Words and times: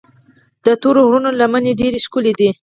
د 0.65 0.67
تورو 0.81 0.99
غرونو 1.07 1.29
لمنې 1.39 1.71
ډېرې 1.79 1.99
ښکلي 2.05 2.33
دي. 2.39 2.49